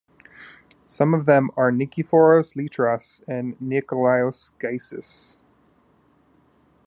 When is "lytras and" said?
2.55-3.55